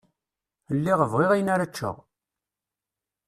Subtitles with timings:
[0.75, 1.95] Lliɣ bɣiɣ ayen ara ččeɣ.